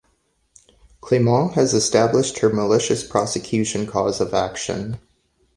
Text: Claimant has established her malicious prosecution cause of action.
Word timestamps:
Claimant 0.99 1.53
has 1.53 1.75
established 1.75 2.39
her 2.39 2.51
malicious 2.51 3.03
prosecution 3.05 3.85
cause 3.85 4.19
of 4.19 4.33
action. 4.33 4.97